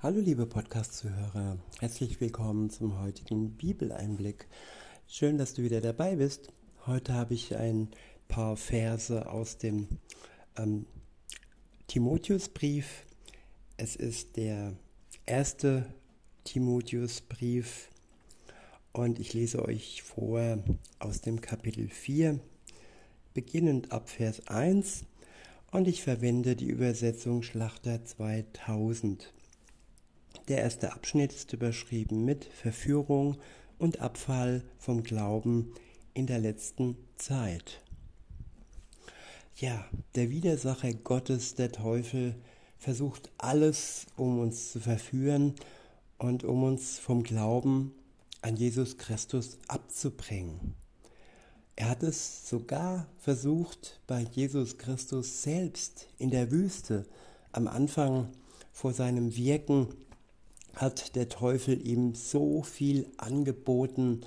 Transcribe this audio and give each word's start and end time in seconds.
Hallo 0.00 0.20
liebe 0.20 0.46
Podcast-Zuhörer, 0.46 1.58
herzlich 1.80 2.20
willkommen 2.20 2.70
zum 2.70 3.00
heutigen 3.00 3.56
Bibeleinblick. 3.56 4.46
Schön, 5.08 5.38
dass 5.38 5.54
du 5.54 5.64
wieder 5.64 5.80
dabei 5.80 6.14
bist. 6.14 6.52
Heute 6.86 7.14
habe 7.14 7.34
ich 7.34 7.56
ein 7.56 7.88
paar 8.28 8.56
Verse 8.56 9.28
aus 9.28 9.58
dem 9.58 9.88
ähm, 10.56 10.86
Timotheusbrief. 11.88 13.06
Es 13.76 13.96
ist 13.96 14.36
der 14.36 14.76
erste 15.26 15.84
Timotheusbrief 16.44 17.90
und 18.92 19.18
ich 19.18 19.34
lese 19.34 19.64
euch 19.64 20.04
vor 20.04 20.62
aus 21.00 21.22
dem 21.22 21.40
Kapitel 21.40 21.88
4, 21.88 22.38
beginnend 23.34 23.90
ab 23.90 24.10
Vers 24.10 24.46
1 24.46 25.06
und 25.72 25.88
ich 25.88 26.04
verwende 26.04 26.54
die 26.54 26.68
Übersetzung 26.68 27.42
Schlachter 27.42 28.04
2000. 28.04 29.32
Der 30.48 30.62
erste 30.62 30.92
Abschnitt 30.94 31.34
ist 31.34 31.52
überschrieben 31.52 32.24
mit 32.24 32.46
Verführung 32.46 33.36
und 33.78 34.00
Abfall 34.00 34.64
vom 34.78 35.02
Glauben 35.02 35.74
in 36.14 36.26
der 36.26 36.38
letzten 36.38 36.96
Zeit. 37.16 37.82
Ja, 39.56 39.84
der 40.14 40.30
Widersacher 40.30 40.94
Gottes, 40.94 41.54
der 41.54 41.70
Teufel, 41.70 42.34
versucht 42.78 43.30
alles, 43.36 44.06
um 44.16 44.38
uns 44.38 44.72
zu 44.72 44.80
verführen 44.80 45.54
und 46.16 46.44
um 46.44 46.62
uns 46.62 46.98
vom 46.98 47.24
Glauben 47.24 47.92
an 48.40 48.56
Jesus 48.56 48.96
Christus 48.96 49.58
abzubringen. 49.68 50.74
Er 51.76 51.90
hat 51.90 52.02
es 52.02 52.48
sogar 52.48 53.06
versucht 53.18 54.00
bei 54.06 54.22
Jesus 54.22 54.78
Christus 54.78 55.42
selbst 55.42 56.08
in 56.16 56.30
der 56.30 56.50
Wüste 56.50 57.04
am 57.52 57.68
Anfang 57.68 58.30
vor 58.72 58.94
seinem 58.94 59.36
Wirken 59.36 59.88
hat 60.80 61.16
der 61.16 61.28
Teufel 61.28 61.86
ihm 61.86 62.14
so 62.14 62.62
viel 62.62 63.10
angeboten, 63.16 64.22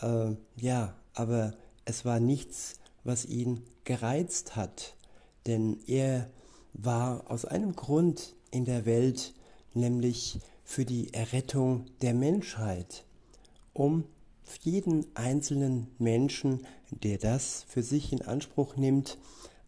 äh, 0.00 0.32
ja, 0.56 0.94
aber 1.14 1.54
es 1.84 2.04
war 2.04 2.20
nichts, 2.20 2.80
was 3.04 3.26
ihn 3.26 3.62
gereizt 3.84 4.56
hat, 4.56 4.94
denn 5.46 5.78
er 5.86 6.30
war 6.72 7.30
aus 7.30 7.44
einem 7.44 7.74
Grund 7.74 8.34
in 8.50 8.64
der 8.64 8.86
Welt, 8.86 9.34
nämlich 9.74 10.38
für 10.64 10.84
die 10.84 11.12
Errettung 11.12 11.86
der 12.02 12.14
Menschheit, 12.14 13.04
um 13.72 14.04
jeden 14.62 15.06
einzelnen 15.14 15.88
Menschen, 15.98 16.66
der 16.90 17.18
das 17.18 17.64
für 17.68 17.82
sich 17.82 18.12
in 18.12 18.22
Anspruch 18.22 18.76
nimmt, 18.76 19.18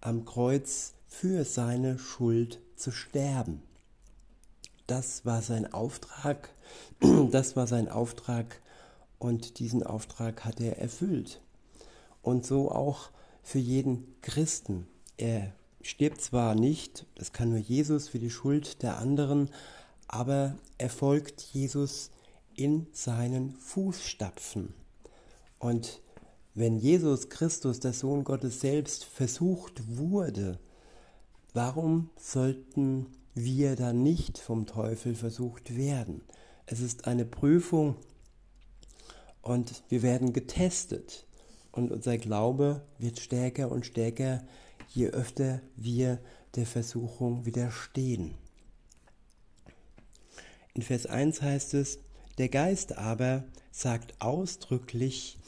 am 0.00 0.25
Kreuz 0.25 0.94
für 1.06 1.44
seine 1.44 1.98
Schuld 1.98 2.60
zu 2.77 2.91
sterben. 2.91 3.62
Das 4.86 5.25
war 5.25 5.42
sein 5.42 5.72
Auftrag, 5.72 6.50
das 7.30 7.56
war 7.56 7.66
sein 7.66 7.88
Auftrag 7.88 8.61
und 9.19 9.58
diesen 9.58 9.83
Auftrag 9.83 10.44
hat 10.44 10.61
er 10.61 10.78
erfüllt. 10.78 11.41
Und 12.22 12.44
so 12.47 12.70
auch 12.70 13.10
für 13.42 13.58
jeden 13.58 14.20
Christen. 14.20 14.86
Er 15.16 15.53
stirbt 15.83 16.20
zwar 16.20 16.55
nicht, 16.55 17.06
das 17.14 17.33
kann 17.33 17.50
nur 17.50 17.58
Jesus 17.58 18.08
für 18.08 18.19
die 18.19 18.30
Schuld 18.30 18.83
der 18.83 18.98
anderen, 18.98 19.50
aber 20.08 20.56
er 20.78 20.91
folgt 20.91 21.41
Jesus 21.41 22.10
in 22.55 22.86
seinen 22.92 23.55
Fußstapfen. 23.56 24.75
Und 25.58 26.00
wenn 26.55 26.77
Jesus 26.77 27.28
Christus, 27.28 27.80
der 27.80 27.92
Sohn 27.92 28.25
Gottes 28.25 28.60
selbst, 28.60 29.05
versucht 29.05 29.97
wurde, 29.97 30.58
warum 31.55 32.10
sollten 32.19 33.06
wir 33.34 33.77
dann 33.77 34.02
nicht 34.02 34.38
vom 34.38 34.66
Teufel 34.66 35.14
versucht 35.14 35.77
werden. 35.77 36.22
Es 36.66 36.80
ist 36.80 37.06
eine 37.06 37.25
Prüfung 37.25 37.97
und 39.41 39.83
wir 39.88 40.02
werden 40.02 40.33
getestet 40.33 41.27
und 41.72 41.91
unser 41.91 42.19
Glaube 42.19 42.82
wird 42.98 43.19
stärker 43.19 43.70
und 43.70 43.87
stärker, 43.87 44.43
je 44.88 45.09
öfter 45.09 45.60
wir 45.76 46.19
der 46.54 46.66
Versuchung 46.66 47.47
widerstehen. 47.47 48.34
In 50.75 50.82
Vers 50.82 51.06
1 51.06 51.43
heißt 51.43 51.75
es, 51.75 51.99
der 52.38 52.49
Geist 52.49 52.97
aber 52.97 53.44
sagt 53.70 54.20
ausdrücklich, 54.20 55.38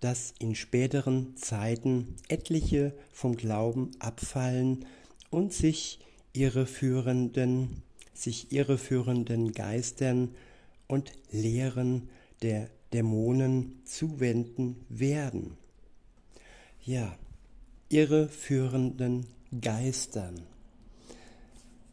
dass 0.00 0.34
in 0.38 0.54
späteren 0.54 1.36
Zeiten 1.36 2.14
etliche 2.28 2.92
vom 3.12 3.36
Glauben 3.36 3.90
abfallen 3.98 4.84
und 5.30 5.52
sich 5.52 5.98
irreführenden, 6.38 7.82
sich 8.14 8.52
irreführenden 8.52 9.52
Geistern 9.52 10.36
und 10.86 11.12
Lehren 11.32 12.08
der 12.42 12.70
Dämonen 12.92 13.82
zuwenden 13.84 14.84
werden. 14.88 15.56
Ja, 16.84 17.18
irreführenden 17.88 19.26
Geistern. 19.60 20.42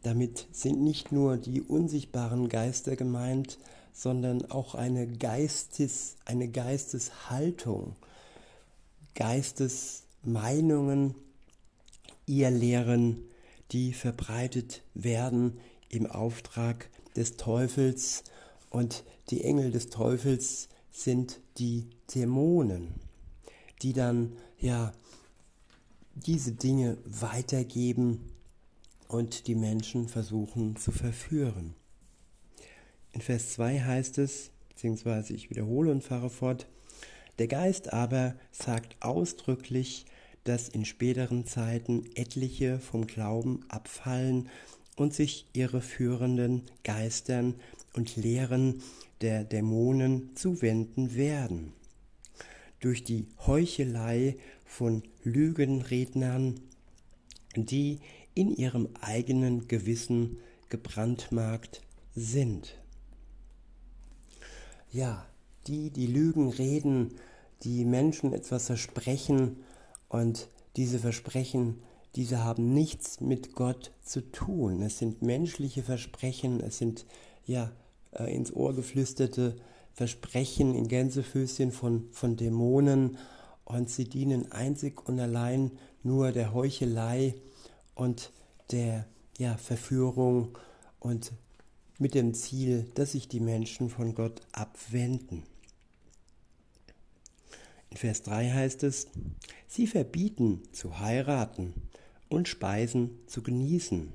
Damit 0.04 0.46
sind 0.52 0.80
nicht 0.80 1.10
nur 1.10 1.38
die 1.38 1.60
unsichtbaren 1.60 2.48
Geister 2.48 2.94
gemeint, 2.94 3.58
sondern 3.92 4.48
auch 4.48 4.76
eine 4.76 5.08
Geistes, 5.08 6.18
eine 6.24 6.46
Geisteshaltung, 6.48 7.96
Geistesmeinungen, 9.16 11.16
ihr 12.26 12.50
Lehren 12.50 13.24
die 13.72 13.92
verbreitet 13.92 14.82
werden 14.94 15.58
im 15.88 16.06
Auftrag 16.06 16.90
des 17.16 17.36
Teufels 17.36 18.24
und 18.70 19.04
die 19.30 19.42
Engel 19.44 19.70
des 19.70 19.88
Teufels 19.88 20.68
sind 20.90 21.40
die 21.58 21.88
Dämonen, 22.14 22.94
die 23.82 23.92
dann 23.92 24.32
ja 24.58 24.92
diese 26.14 26.52
Dinge 26.52 26.98
weitergeben 27.04 28.32
und 29.08 29.46
die 29.46 29.54
Menschen 29.54 30.08
versuchen 30.08 30.76
zu 30.76 30.90
verführen. 30.90 31.74
In 33.12 33.20
Vers 33.20 33.52
2 33.52 33.80
heißt 33.80 34.18
es, 34.18 34.50
beziehungsweise 34.68 35.32
ich 35.32 35.50
wiederhole 35.50 35.90
und 35.90 36.02
fahre 36.02 36.30
fort, 36.30 36.66
der 37.38 37.48
Geist 37.48 37.92
aber 37.92 38.34
sagt 38.50 38.96
ausdrücklich, 39.00 40.06
dass 40.46 40.68
in 40.68 40.84
späteren 40.84 41.44
Zeiten 41.44 42.04
etliche 42.14 42.78
vom 42.78 43.06
Glauben 43.06 43.64
abfallen 43.68 44.48
und 44.94 45.12
sich 45.12 45.46
ihre 45.52 45.80
führenden 45.80 46.62
Geistern 46.84 47.54
und 47.94 48.16
Lehren 48.16 48.82
der 49.20 49.44
Dämonen 49.44 50.30
zuwenden 50.36 51.14
werden. 51.14 51.72
Durch 52.80 53.02
die 53.02 53.26
Heuchelei 53.46 54.36
von 54.64 55.02
Lügenrednern, 55.24 56.60
die 57.56 57.98
in 58.34 58.54
ihrem 58.54 58.88
eigenen 59.00 59.66
Gewissen 59.66 60.38
gebrandmarkt 60.68 61.82
sind. 62.14 62.78
Ja, 64.92 65.26
die, 65.66 65.90
die 65.90 66.06
Lügen 66.06 66.50
reden, 66.50 67.16
die 67.64 67.84
Menschen 67.84 68.32
etwas 68.32 68.66
versprechen 68.66 69.56
und 70.08 70.48
diese 70.76 70.98
Versprechen, 70.98 71.82
diese 72.14 72.44
haben 72.44 72.72
nichts 72.72 73.20
mit 73.20 73.54
Gott 73.54 73.92
zu 74.02 74.20
tun. 74.30 74.82
Es 74.82 74.98
sind 74.98 75.22
menschliche 75.22 75.82
Versprechen, 75.82 76.60
es 76.60 76.78
sind 76.78 77.04
ja 77.46 77.72
äh, 78.12 78.34
ins 78.34 78.52
Ohr 78.52 78.74
geflüsterte 78.74 79.56
Versprechen 79.92 80.74
in 80.74 80.88
Gänsefüßchen 80.88 81.72
von, 81.72 82.08
von 82.12 82.36
Dämonen 82.36 83.16
und 83.64 83.90
sie 83.90 84.04
dienen 84.04 84.52
einzig 84.52 85.06
und 85.08 85.18
allein 85.18 85.72
nur 86.02 86.32
der 86.32 86.52
Heuchelei 86.54 87.34
und 87.94 88.30
der 88.70 89.06
ja, 89.38 89.56
Verführung 89.56 90.56
und 91.00 91.32
mit 91.98 92.14
dem 92.14 92.34
Ziel, 92.34 92.90
dass 92.94 93.12
sich 93.12 93.28
die 93.28 93.40
Menschen 93.40 93.88
von 93.88 94.14
Gott 94.14 94.40
abwenden. 94.52 95.44
In 97.96 98.00
Vers 98.00 98.24
3 98.24 98.50
heißt 98.50 98.82
es, 98.82 99.06
sie 99.66 99.86
verbieten 99.86 100.60
zu 100.70 100.98
heiraten 101.00 101.72
und 102.28 102.46
Speisen 102.46 103.26
zu 103.26 103.42
genießen, 103.42 104.12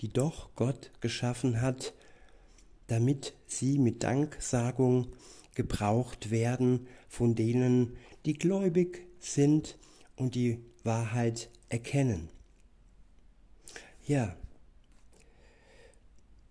die 0.00 0.08
doch 0.08 0.52
Gott 0.56 0.90
geschaffen 1.00 1.60
hat, 1.60 1.94
damit 2.88 3.34
sie 3.46 3.78
mit 3.78 4.02
Danksagung 4.02 5.06
gebraucht 5.54 6.32
werden 6.32 6.88
von 7.08 7.36
denen, 7.36 7.96
die 8.24 8.34
gläubig 8.34 9.06
sind 9.20 9.78
und 10.16 10.34
die 10.34 10.58
Wahrheit 10.82 11.50
erkennen. 11.68 12.28
Ja, 14.04 14.34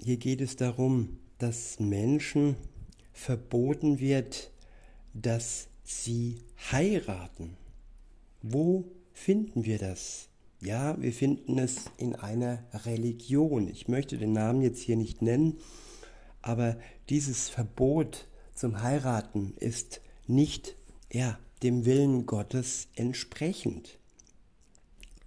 hier 0.02 0.16
geht 0.16 0.40
es 0.40 0.56
darum, 0.56 1.20
dass 1.38 1.81
Menschen 1.81 2.56
verboten 3.12 4.00
wird, 4.00 4.54
dass 5.14 5.68
sie 5.84 6.42
heiraten. 6.72 7.58
Wo 8.42 8.86
finden 9.14 9.66
wir 9.66 9.78
das? 9.78 10.30
Ja, 10.60 11.02
wir 11.02 11.12
finden 11.12 11.60
es 11.60 11.86
in 11.98 12.16
einer 12.16 12.64
Religion. 12.86 13.68
Ich 13.68 13.88
möchte 13.88 14.18
den 14.18 14.34
Namen 14.34 14.62
jetzt 14.62 14.82
hier 14.82 14.96
nicht 14.96 15.22
nennen, 15.22 15.58
aber 16.42 16.78
dieses 17.10 17.50
Verbot 17.50 18.28
zum 18.54 18.82
Heiraten 18.82 19.56
ist 19.60 20.02
nicht 20.26 20.76
ja, 21.12 21.38
dem 21.62 21.86
Willen 21.86 22.26
Gottes 22.26 22.88
entsprechend. 22.96 23.98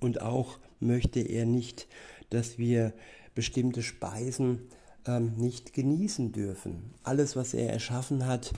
Und 0.01 0.21
auch 0.21 0.59
möchte 0.81 1.21
er 1.21 1.47
nicht, 1.47 1.87
dass 2.31 2.59
wir 2.59 2.93
bestimmte 3.35 3.83
Speisen 3.83 4.69
ähm, 5.07 5.35
nicht 5.37 5.73
genießen 5.73 6.33
dürfen. 6.33 6.95
Alles, 7.03 7.37
was 7.37 7.55
er 7.55 7.71
erschaffen 7.71 8.27
hat, 8.27 8.53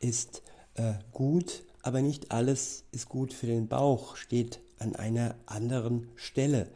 ist 0.00 0.42
äh, 0.74 0.94
gut, 1.12 1.62
aber 1.82 2.02
nicht 2.02 2.30
alles 2.30 2.84
ist 2.92 3.08
gut 3.08 3.32
für 3.32 3.46
den 3.46 3.68
Bauch, 3.68 4.16
steht 4.16 4.60
an 4.78 4.96
einer 4.96 5.34
anderen 5.46 6.08
Stelle. 6.16 6.68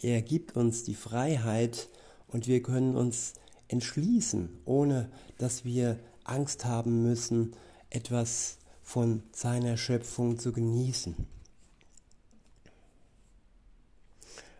Er 0.00 0.22
gibt 0.22 0.56
uns 0.56 0.84
die 0.84 0.94
Freiheit 0.94 1.88
und 2.28 2.46
wir 2.46 2.62
können 2.62 2.96
uns 2.96 3.34
entschließen, 3.68 4.48
ohne 4.64 5.10
dass 5.38 5.64
wir 5.64 5.98
Angst 6.24 6.64
haben 6.64 7.02
müssen, 7.02 7.54
etwas 7.90 8.58
von 8.82 9.22
seiner 9.32 9.76
Schöpfung 9.76 10.38
zu 10.38 10.52
genießen. 10.52 11.14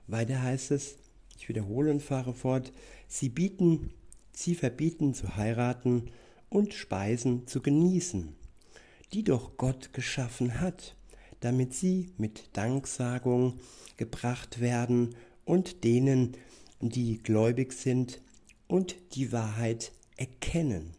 Weiter 0.06 0.42
heißt 0.42 0.72
es, 0.72 0.96
ich 1.36 1.48
wiederhole 1.48 1.90
und 1.90 2.02
fahre 2.02 2.34
fort, 2.34 2.72
sie 3.08 3.28
bieten, 3.28 3.90
sie 4.32 4.54
verbieten 4.54 5.14
zu 5.14 5.36
heiraten 5.36 6.10
und 6.48 6.74
Speisen 6.74 7.46
zu 7.46 7.62
genießen, 7.62 8.34
die 9.12 9.24
doch 9.24 9.56
Gott 9.56 9.92
geschaffen 9.92 10.60
hat, 10.60 10.96
damit 11.40 11.74
sie 11.74 12.12
mit 12.16 12.56
Danksagung 12.56 13.60
gebracht 13.96 14.60
werden 14.60 15.14
und 15.44 15.84
denen, 15.84 16.36
die 16.80 17.18
gläubig 17.18 17.72
sind 17.72 18.20
und 18.68 18.96
die 19.14 19.32
Wahrheit 19.32 19.92
erkennen. 20.16 20.94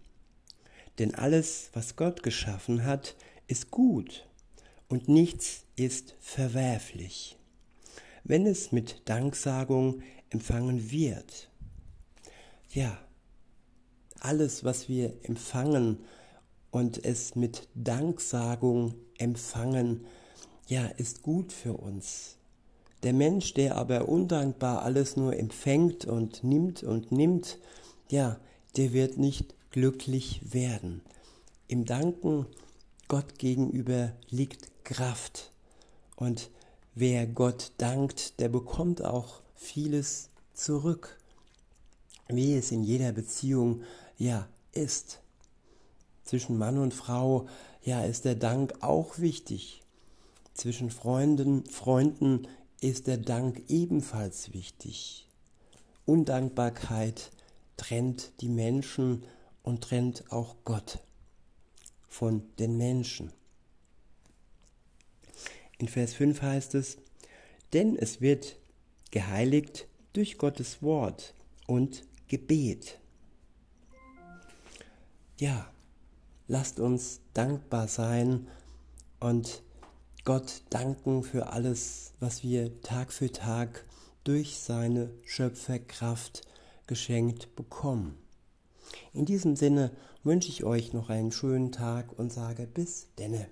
Denn 1.00 1.16
alles, 1.16 1.70
was 1.74 1.96
Gott 1.96 2.24
geschaffen 2.24 2.86
hat, 2.86 3.16
ist 3.48 3.72
gut 3.72 4.28
und 4.88 5.08
nichts 5.08 5.66
ist 5.76 6.16
verwerflich, 6.20 7.38
wenn 8.24 8.46
es 8.46 8.72
mit 8.72 9.02
Danksagung 9.06 10.02
empfangen 10.30 10.92
wird. 10.92 11.50
Ja, 12.70 12.98
alles, 14.20 14.64
was 14.64 14.88
wir 14.88 15.14
empfangen 15.24 15.98
und 16.74 17.06
es 17.06 17.36
mit 17.36 17.68
Danksagung 17.76 18.96
empfangen, 19.20 20.06
ja, 20.68 20.88
ist 20.88 21.22
gut 21.22 21.54
für 21.54 21.74
uns. 21.74 22.38
Der 23.04 23.14
Mensch, 23.14 23.54
der 23.54 23.78
aber 23.78 24.10
undankbar 24.10 24.82
alles 24.82 25.16
nur 25.16 25.38
empfängt 25.38 26.06
und 26.06 26.44
nimmt 26.44 26.82
und 26.82 27.12
nimmt, 27.12 27.60
ja, 28.10 28.40
der 28.76 28.92
wird 28.92 29.20
nicht 29.20 29.54
glücklich 29.70 30.52
werden. 30.52 31.02
Im 31.68 31.86
Danken 31.86 32.48
Gott 33.08 33.38
gegenüber 33.38 34.14
liegt 34.30 34.72
Kraft. 34.84 35.52
Und 36.16 36.50
wer 36.96 37.28
Gott 37.28 37.72
dankt, 37.78 38.40
der 38.40 38.50
bekommt 38.50 39.04
auch 39.04 39.44
vieles 39.54 40.30
zurück. 40.56 41.20
Wie 42.30 42.56
es 42.56 42.72
in 42.72 42.82
jeder 42.84 43.12
Beziehung 43.12 43.84
ja 44.18 44.48
ist. 44.72 45.23
Zwischen 46.34 46.58
Mann 46.58 46.80
und 46.80 46.96
Frau, 46.96 47.48
ja, 47.84 48.04
ist 48.04 48.26
der 48.26 48.34
Dank 48.34 48.74
auch 48.82 49.20
wichtig. 49.20 49.84
Zwischen 50.56 50.90
Freunden, 50.90 51.64
Freunden 51.68 52.48
ist 52.82 53.06
der 53.06 53.18
Dank 53.18 53.62
ebenfalls 53.68 54.52
wichtig. 54.52 55.28
Undankbarkeit 56.08 57.30
trennt 57.78 58.32
die 58.42 58.50
Menschen 58.50 59.26
und 59.62 59.82
trennt 59.82 60.32
auch 60.32 60.56
Gott 60.66 60.98
von 62.10 62.42
den 62.58 62.78
Menschen. 62.78 63.32
In 65.78 65.88
Vers 65.88 66.16
5 66.16 66.42
heißt 66.42 66.74
es, 66.74 66.98
denn 67.74 67.96
es 67.96 68.22
wird 68.22 68.56
geheiligt 69.12 69.88
durch 70.14 70.40
Gottes 70.40 70.82
Wort 70.82 71.36
und 71.68 72.04
Gebet. 72.28 72.98
Ja, 75.38 75.72
lasst 76.48 76.80
uns 76.80 77.22
dankbar 77.34 77.88
sein 77.88 78.48
und 79.20 79.64
Gott 80.26 80.64
danken 80.70 81.24
für 81.24 81.48
alles, 81.48 82.14
was 82.20 82.44
wir 82.44 82.82
Tag 82.82 83.12
für 83.12 83.32
Tag 83.32 83.86
durch 84.24 84.60
seine 84.60 85.10
Schöpferkraft 85.26 86.42
geschenkt 86.88 87.56
bekommen. 87.56 88.18
In 89.14 89.26
diesem 89.26 89.56
Sinne 89.56 89.92
wünsche 90.24 90.50
ich 90.50 90.64
euch 90.64 90.94
noch 90.94 91.10
einen 91.10 91.32
schönen 91.32 91.72
Tag 91.72 92.18
und 92.18 92.32
sage 92.32 92.68
bis 92.68 93.08
denne. 93.18 93.48